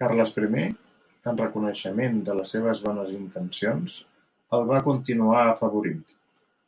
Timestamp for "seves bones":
2.56-3.10